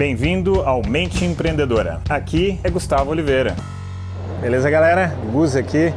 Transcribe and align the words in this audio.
Bem-vindo 0.00 0.62
ao 0.62 0.80
Mente 0.82 1.26
Empreendedora. 1.26 2.00
Aqui 2.08 2.58
é 2.64 2.70
Gustavo 2.70 3.10
Oliveira. 3.10 3.54
Beleza, 4.40 4.70
galera? 4.70 5.14
Gus 5.30 5.54
aqui. 5.54 5.92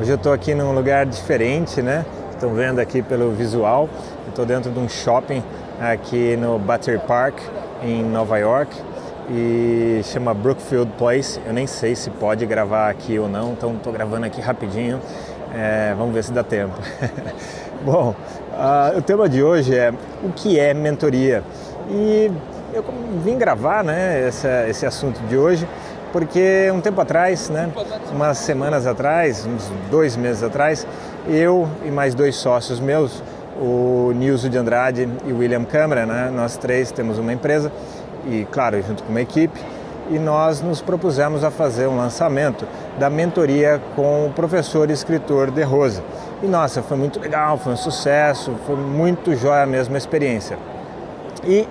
Hoje 0.00 0.12
eu 0.12 0.14
estou 0.14 0.32
aqui 0.32 0.54
num 0.54 0.72
lugar 0.72 1.04
diferente, 1.04 1.82
né? 1.82 2.06
Estão 2.30 2.54
vendo 2.54 2.78
aqui 2.78 3.02
pelo 3.02 3.32
visual. 3.32 3.90
Estou 4.28 4.46
dentro 4.46 4.70
de 4.70 4.78
um 4.78 4.88
shopping 4.88 5.42
aqui 5.80 6.36
no 6.36 6.56
Battery 6.56 7.00
Park, 7.00 7.40
em 7.82 8.04
Nova 8.04 8.38
York. 8.38 8.72
E 9.28 10.02
chama 10.04 10.32
Brookfield 10.32 10.92
Place. 10.96 11.40
Eu 11.44 11.52
nem 11.52 11.66
sei 11.66 11.96
se 11.96 12.10
pode 12.10 12.46
gravar 12.46 12.88
aqui 12.88 13.18
ou 13.18 13.28
não, 13.28 13.54
então 13.54 13.74
estou 13.74 13.92
gravando 13.92 14.24
aqui 14.24 14.40
rapidinho. 14.40 15.00
É, 15.52 15.96
vamos 15.98 16.14
ver 16.14 16.22
se 16.22 16.32
dá 16.32 16.44
tempo. 16.44 16.74
Bom, 17.84 18.14
uh, 18.52 18.96
o 18.96 19.02
tema 19.02 19.28
de 19.28 19.42
hoje 19.42 19.76
é 19.76 19.92
o 20.22 20.30
que 20.30 20.60
é 20.60 20.72
mentoria. 20.72 21.42
E 21.90 22.30
eu 22.72 22.84
vim 23.24 23.38
gravar 23.38 23.82
né, 23.82 24.26
essa, 24.26 24.68
esse 24.68 24.86
assunto 24.86 25.18
de 25.26 25.36
hoje 25.36 25.66
porque 26.12 26.70
um 26.72 26.80
tempo 26.80 27.00
atrás, 27.00 27.50
né, 27.50 27.70
umas 28.12 28.38
semanas 28.38 28.86
atrás, 28.86 29.46
uns 29.46 29.70
dois 29.90 30.16
meses 30.16 30.42
atrás, 30.42 30.86
eu 31.28 31.68
e 31.84 31.90
mais 31.90 32.14
dois 32.14 32.36
sócios 32.36 32.80
meus, 32.80 33.22
o 33.60 34.12
Nilson 34.14 34.48
de 34.48 34.58
Andrade 34.58 35.08
e 35.26 35.32
o 35.32 35.38
William 35.38 35.64
Câmara, 35.64 36.06
né, 36.06 36.30
nós 36.34 36.56
três 36.56 36.90
temos 36.90 37.18
uma 37.18 37.32
empresa 37.32 37.70
e, 38.26 38.46
claro, 38.50 38.80
junto 38.82 39.02
com 39.02 39.10
uma 39.10 39.20
equipe, 39.20 39.60
e 40.10 40.18
nós 40.18 40.62
nos 40.62 40.80
propusemos 40.80 41.44
a 41.44 41.50
fazer 41.50 41.86
um 41.86 41.96
lançamento 41.96 42.66
da 42.98 43.10
mentoria 43.10 43.80
com 43.94 44.26
o 44.26 44.30
professor 44.30 44.88
e 44.88 44.92
escritor 44.94 45.50
De 45.50 45.62
Rosa. 45.62 46.02
E 46.42 46.46
nossa, 46.46 46.82
foi 46.82 46.96
muito 46.96 47.20
legal, 47.20 47.58
foi 47.58 47.74
um 47.74 47.76
sucesso, 47.76 48.54
foi 48.66 48.76
muito 48.76 49.36
jóia 49.36 49.66
mesmo 49.66 49.94
a 49.94 49.98
experiência. 49.98 50.58
E 51.44 51.68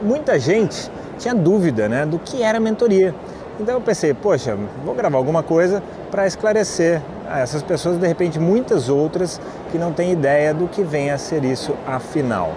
muita 0.00 0.38
gente 0.38 0.90
tinha 1.18 1.34
dúvida 1.34 1.88
né, 1.88 2.06
do 2.06 2.18
que 2.18 2.42
era 2.42 2.60
mentoria. 2.60 3.14
Então 3.60 3.74
eu 3.74 3.80
pensei, 3.80 4.14
poxa, 4.14 4.56
vou 4.84 4.94
gravar 4.94 5.18
alguma 5.18 5.42
coisa 5.42 5.82
para 6.10 6.26
esclarecer 6.26 7.02
a 7.28 7.40
essas 7.40 7.62
pessoas, 7.62 7.98
de 7.98 8.06
repente 8.06 8.38
muitas 8.38 8.88
outras 8.88 9.40
que 9.70 9.78
não 9.78 9.92
têm 9.92 10.12
ideia 10.12 10.54
do 10.54 10.68
que 10.68 10.82
vem 10.82 11.10
a 11.10 11.18
ser 11.18 11.44
isso 11.44 11.74
afinal. 11.86 12.52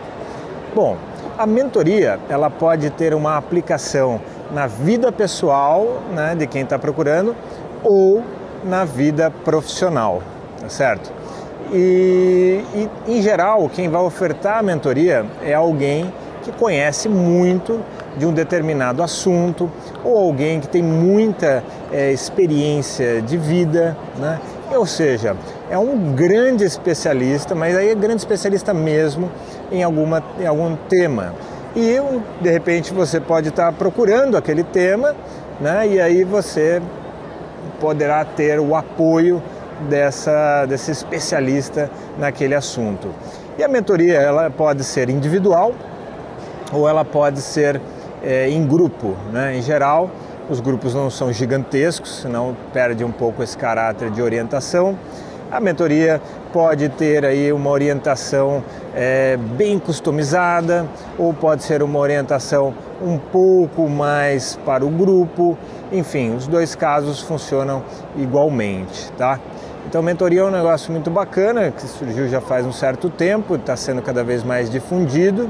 Bom, 0.76 0.96
a 1.38 1.46
mentoria 1.48 2.20
ela 2.30 2.50
pode 2.50 2.90
ter 2.92 3.14
uma 3.14 3.36
aplicação 3.36 4.22
na 4.52 4.68
vida 4.68 5.12
pessoal 5.12 6.02
né, 6.14 6.36
de 6.36 6.46
quem 6.46 6.62
está 6.62 6.78
procurando 6.78 7.36
ou 7.84 8.24
na 8.64 8.86
vida 8.86 9.32
profissional, 9.44 10.22
tá 10.60 10.70
certo? 10.70 11.12
E, 11.74 12.64
e, 12.76 12.90
em 13.08 13.22
geral, 13.22 13.70
quem 13.70 13.90
vai 13.90 14.02
ofertar 14.02 14.60
a 14.60 14.62
mentoria 14.62 15.26
é 15.42 15.54
alguém 15.54 16.14
que 16.42 16.52
conhece 16.52 17.08
muito 17.08 17.80
de 18.18 18.26
um 18.26 18.34
determinado 18.34 19.02
assunto 19.02 19.72
ou 20.04 20.18
alguém 20.18 20.60
que 20.60 20.68
tem 20.68 20.84
muita 20.84 21.64
é, 21.92 22.12
experiência 22.12 23.22
de 23.22 23.38
vida, 23.38 23.96
né? 24.18 24.40
ou 24.76 24.86
seja, 24.86 25.36
é 25.70 25.78
um 25.78 26.14
grande 26.14 26.64
especialista, 26.64 27.54
mas 27.56 27.76
aí 27.76 27.90
é 27.90 27.96
grande 27.96 28.18
especialista 28.18 28.74
mesmo 28.74 29.32
em, 29.72 29.84
alguma, 29.84 30.24
em 30.40 30.46
algum 30.46 30.76
tema. 30.76 31.34
E 31.76 31.98
de 32.42 32.50
repente 32.50 32.94
você 32.94 33.20
pode 33.20 33.50
estar 33.50 33.72
procurando 33.74 34.36
aquele 34.36 34.64
tema, 34.64 35.16
né? 35.60 35.88
e 35.88 36.02
aí 36.02 36.24
você 36.24 36.82
poderá 37.80 38.26
ter 38.26 38.60
o 38.60 38.76
apoio 38.76 39.42
dessa, 39.90 40.66
desse 40.66 40.92
especialista 40.92 41.90
naquele 42.18 42.54
assunto. 42.54 43.10
E 43.58 43.64
a 43.64 43.68
mentoria 43.68 44.16
ela 44.16 44.50
pode 44.50 44.84
ser 44.84 45.10
individual 45.10 45.74
ou 46.72 46.88
ela 46.88 47.04
pode 47.04 47.42
ser 47.42 47.82
é, 48.24 48.50
em 48.50 48.66
grupo. 48.66 49.16
Né? 49.32 49.58
Em 49.58 49.62
geral, 49.62 50.10
os 50.50 50.60
grupos 50.60 50.94
não 50.94 51.10
são 51.10 51.32
gigantescos, 51.32 52.22
senão 52.22 52.56
perde 52.74 53.04
um 53.04 53.12
pouco 53.12 53.42
esse 53.44 53.58
caráter 53.58 54.12
de 54.12 54.22
orientação. 54.22 54.98
A 55.52 55.60
mentoria 55.60 56.22
pode 56.54 56.88
ter 56.90 57.26
aí 57.26 57.52
uma 57.52 57.70
orientação 57.70 58.64
é, 58.96 59.38
bem 59.38 59.78
customizada 59.78 60.86
ou 61.18 61.34
pode 61.34 61.64
ser 61.64 61.84
uma 61.84 62.00
orientação 62.00 62.74
um 63.02 63.18
pouco 63.18 63.90
mais 63.90 64.58
para 64.66 64.86
o 64.86 64.90
grupo. 64.90 65.58
Enfim, 65.92 66.36
os 66.36 66.48
dois 66.48 66.74
casos 66.74 67.20
funcionam 67.20 67.84
igualmente, 68.16 69.12
tá? 69.18 69.40
Então, 69.88 70.02
mentoria 70.02 70.42
é 70.42 70.44
um 70.46 70.52
negócio 70.52 70.92
muito 70.92 71.10
bacana 71.10 71.72
que 71.72 71.86
surgiu 71.86 72.30
já 72.30 72.40
faz 72.40 72.66
um 72.66 72.72
certo 72.72 73.10
tempo, 73.10 73.56
está 73.56 73.76
sendo 73.76 74.02
cada 74.02 74.24
vez 74.24 74.44
mais 74.44 74.70
difundido 74.70 75.50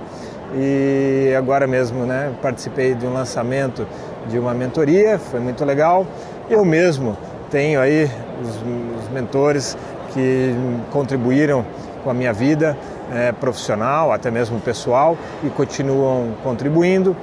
e 0.53 1.33
agora 1.37 1.65
mesmo 1.65 2.05
né, 2.05 2.31
participei 2.41 2.93
de 2.93 3.05
um 3.05 3.13
lançamento 3.13 3.87
de 4.27 4.37
uma 4.37 4.53
mentoria, 4.53 5.17
foi 5.17 5.39
muito 5.39 5.63
legal. 5.63 6.05
Eu 6.49 6.65
mesmo 6.65 7.17
tenho 7.49 7.79
aí 7.79 8.09
os, 8.41 9.03
os 9.03 9.09
mentores 9.09 9.77
que 10.13 10.53
contribuíram 10.91 11.65
com 12.03 12.09
a 12.09 12.13
minha 12.13 12.33
vida 12.33 12.77
é, 13.13 13.31
profissional, 13.31 14.11
até 14.11 14.31
mesmo 14.31 14.59
pessoal, 14.59 15.17
e 15.43 15.49
continuam 15.49 16.33
contribuindo. 16.43 17.15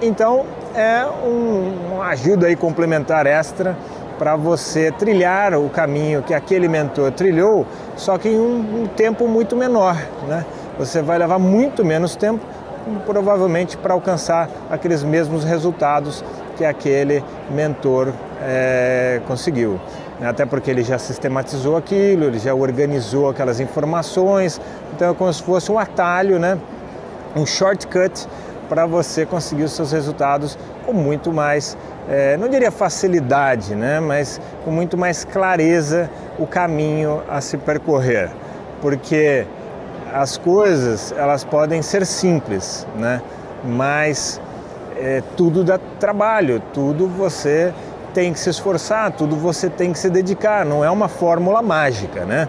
Então 0.00 0.44
é 0.74 1.04
um, 1.06 1.94
uma 1.94 2.06
ajuda 2.08 2.46
aí 2.46 2.56
complementar 2.56 3.26
extra 3.26 3.76
para 4.18 4.36
você 4.36 4.92
trilhar 4.92 5.54
o 5.54 5.68
caminho 5.68 6.22
que 6.22 6.32
aquele 6.32 6.68
mentor 6.68 7.10
trilhou, 7.12 7.66
só 7.96 8.16
que 8.16 8.28
em 8.28 8.38
um, 8.38 8.82
um 8.82 8.86
tempo 8.86 9.26
muito 9.26 9.56
menor. 9.56 9.96
Né? 10.28 10.44
Você 10.78 11.00
vai 11.02 11.18
levar 11.18 11.38
muito 11.38 11.84
menos 11.84 12.16
tempo, 12.16 12.44
provavelmente 13.06 13.76
para 13.76 13.94
alcançar 13.94 14.48
aqueles 14.70 15.02
mesmos 15.02 15.44
resultados 15.44 16.24
que 16.56 16.64
aquele 16.64 17.22
mentor 17.50 18.12
é, 18.42 19.20
conseguiu. 19.26 19.80
Até 20.22 20.46
porque 20.46 20.70
ele 20.70 20.82
já 20.82 20.98
sistematizou 20.98 21.76
aquilo, 21.76 22.24
ele 22.24 22.38
já 22.38 22.54
organizou 22.54 23.28
aquelas 23.28 23.60
informações, 23.60 24.60
então 24.94 25.10
é 25.10 25.14
como 25.14 25.32
se 25.32 25.42
fosse 25.42 25.70
um 25.70 25.78
atalho, 25.78 26.38
né? 26.38 26.58
um 27.36 27.44
shortcut 27.44 28.26
para 28.68 28.86
você 28.86 29.26
conseguir 29.26 29.64
os 29.64 29.72
seus 29.72 29.92
resultados 29.92 30.56
com 30.86 30.92
muito 30.92 31.32
mais, 31.32 31.76
é, 32.08 32.36
não 32.36 32.48
diria 32.48 32.70
facilidade, 32.70 33.74
né? 33.74 34.00
mas 34.00 34.40
com 34.64 34.70
muito 34.70 34.96
mais 34.96 35.24
clareza 35.24 36.08
o 36.38 36.46
caminho 36.46 37.22
a 37.28 37.40
se 37.40 37.58
percorrer. 37.58 38.30
Porque 38.80 39.46
as 40.14 40.38
coisas 40.38 41.12
elas 41.16 41.42
podem 41.42 41.82
ser 41.82 42.06
simples, 42.06 42.86
né? 42.96 43.20
mas 43.64 44.40
é, 44.96 45.22
tudo 45.36 45.64
dá 45.64 45.78
trabalho, 45.98 46.62
tudo 46.72 47.08
você 47.08 47.74
tem 48.12 48.32
que 48.32 48.38
se 48.38 48.48
esforçar, 48.48 49.10
tudo 49.10 49.34
você 49.34 49.68
tem 49.68 49.92
que 49.92 49.98
se 49.98 50.08
dedicar, 50.08 50.64
não 50.64 50.84
é 50.84 50.90
uma 50.90 51.08
fórmula 51.08 51.60
mágica, 51.60 52.24
né? 52.24 52.48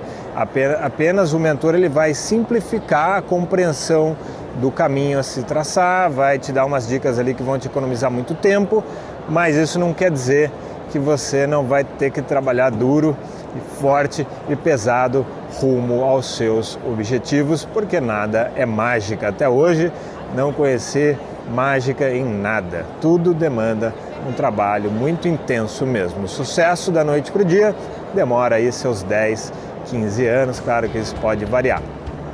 Apenas 0.79 1.33
o 1.33 1.39
mentor 1.39 1.73
ele 1.73 1.89
vai 1.89 2.13
simplificar 2.13 3.17
a 3.17 3.21
compreensão 3.21 4.15
do 4.61 4.69
caminho 4.69 5.17
a 5.17 5.23
se 5.23 5.41
traçar, 5.41 6.11
vai 6.11 6.37
te 6.37 6.51
dar 6.51 6.65
umas 6.65 6.87
dicas 6.87 7.17
ali 7.17 7.33
que 7.33 7.41
vão 7.41 7.57
te 7.57 7.67
economizar 7.67 8.11
muito 8.11 8.35
tempo, 8.35 8.83
mas 9.27 9.55
isso 9.55 9.79
não 9.79 9.91
quer 9.91 10.11
dizer 10.11 10.51
que 10.91 10.99
você 10.99 11.47
não 11.47 11.63
vai 11.63 11.83
ter 11.83 12.11
que 12.11 12.21
trabalhar 12.21 12.69
duro 12.69 13.17
e 13.55 13.79
forte 13.79 14.27
e 14.49 14.55
pesado 14.55 15.25
rumo 15.59 16.03
aos 16.03 16.35
seus 16.35 16.77
objetivos, 16.85 17.65
porque 17.65 17.99
nada 17.99 18.51
é 18.55 18.65
mágica. 18.65 19.29
Até 19.29 19.47
hoje 19.47 19.91
não 20.35 20.51
conheci 20.51 21.17
mágica 21.49 22.09
em 22.09 22.25
nada. 22.25 22.85
Tudo 22.99 23.33
demanda 23.33 23.93
um 24.27 24.33
trabalho 24.33 24.89
muito 24.89 25.27
intenso 25.27 25.85
mesmo. 25.85 26.23
O 26.23 26.27
sucesso 26.27 26.91
da 26.91 27.03
noite 27.03 27.31
para 27.31 27.41
o 27.41 27.45
dia 27.45 27.75
demora 28.13 28.55
aí 28.55 28.71
seus 28.71 29.03
10, 29.03 29.53
15 29.85 30.25
anos, 30.25 30.59
claro 30.59 30.89
que 30.89 30.97
isso 30.97 31.15
pode 31.15 31.45
variar. 31.45 31.81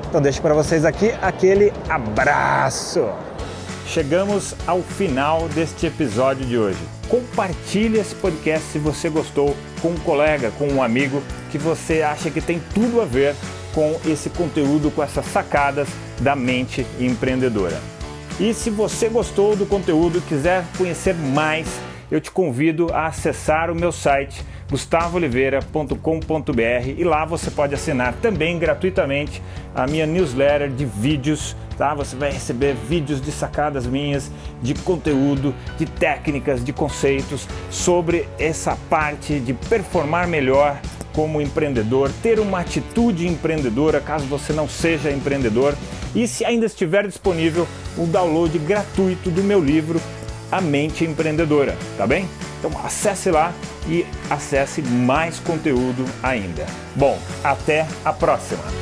Então 0.10 0.22
deixo 0.22 0.42
para 0.42 0.54
vocês 0.54 0.84
aqui 0.86 1.14
aquele 1.22 1.72
abraço. 1.90 3.08
Chegamos 3.92 4.56
ao 4.66 4.82
final 4.82 5.50
deste 5.50 5.86
episódio 5.86 6.46
de 6.46 6.58
hoje. 6.58 6.80
Compartilhe 7.10 8.00
esse 8.00 8.16
podcast 8.16 8.66
se 8.70 8.80
você 8.80 9.10
gostou 9.10 9.54
com 9.82 9.90
um 9.90 9.98
colega, 9.98 10.50
com 10.52 10.66
um 10.70 10.82
amigo 10.82 11.22
que 11.52 11.58
você 11.58 12.02
acha 12.02 12.32
que 12.32 12.40
tem 12.40 12.62
tudo 12.74 13.02
a 13.02 13.06
ver 13.06 13.36
com 13.74 14.00
esse 14.06 14.30
conteúdo, 14.30 14.92
com 14.92 15.04
essas 15.04 15.26
sacadas 15.26 15.90
da 16.22 16.38
mente 16.38 16.88
empreendedora. 17.02 17.78
E 18.40 18.54
se 18.54 18.70
você 18.70 19.10
gostou 19.10 19.58
do 19.58 19.66
conteúdo 19.66 20.20
e 20.20 20.22
quiser 20.22 20.64
conhecer 20.78 21.14
mais, 21.14 21.68
eu 22.10 22.22
te 22.22 22.32
convido 22.32 22.88
a 22.94 23.08
acessar 23.08 23.70
o 23.70 23.76
meu 23.76 23.92
site 23.92 24.42
gustavooliveira.com.br 24.72 26.88
e 26.98 27.04
lá 27.04 27.26
você 27.26 27.52
pode 27.52 27.76
assinar 27.76 28.14
também 28.22 28.58
gratuitamente 28.58 29.44
a 29.76 29.86
minha 29.86 30.06
newsletter 30.06 30.70
de 30.70 30.86
vídeos, 30.86 31.58
tá? 31.82 31.96
Você 31.96 32.16
vai 32.16 32.32
receber 32.32 32.76
vídeos 32.76 33.20
de 33.20 33.32
sacadas 33.32 33.88
minhas, 33.88 34.30
de 34.62 34.76
conteúdo, 34.76 35.52
de 35.80 35.88
técnicas, 35.88 36.64
de 36.64 36.72
conceitos 36.72 37.48
sobre 37.72 38.30
essa 38.38 38.78
parte 38.88 39.40
de 39.40 39.52
performar 39.52 40.28
melhor 40.28 40.80
como 41.12 41.42
empreendedor, 41.42 42.12
ter 42.22 42.40
uma 42.40 42.60
atitude 42.60 43.28
empreendedora 43.28 44.00
caso 44.00 44.26
você 44.26 44.54
não 44.54 44.70
seja 44.70 45.10
empreendedor 45.10 45.76
e 46.14 46.28
se 46.28 46.46
ainda 46.46 46.68
estiver 46.68 47.08
disponível 47.08 47.68
o 47.98 48.06
download 48.06 48.60
gratuito 48.60 49.32
do 49.32 49.44
meu 49.44 49.60
livro 49.60 50.00
A 50.52 50.62
Mente 50.62 51.04
Empreendedora, 51.04 51.76
tá 51.98 52.06
bem? 52.06 52.30
Então 52.60 52.72
acesse 52.86 53.32
lá 53.32 53.52
e 53.88 54.06
acesse 54.30 54.84
mais 54.84 55.40
conteúdo 55.40 56.06
ainda. 56.22 56.64
Bom, 56.96 57.18
até 57.44 57.88
a 58.06 58.14
próxima! 58.14 58.81